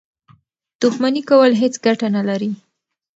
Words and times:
دښمني 0.81 1.21
کول 1.29 1.51
هېڅ 1.61 1.73
ګټه 1.85 2.07
نه 2.15 2.21
لري. 2.29 2.49